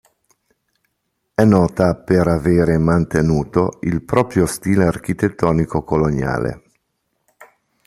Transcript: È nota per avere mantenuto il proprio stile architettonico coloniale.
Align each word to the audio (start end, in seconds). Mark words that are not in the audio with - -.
È 1.35 1.43
nota 1.45 1.93
per 1.95 2.25
avere 2.27 2.79
mantenuto 2.79 3.77
il 3.81 4.01
proprio 4.01 4.47
stile 4.47 4.85
architettonico 4.85 5.83
coloniale. 5.83 6.63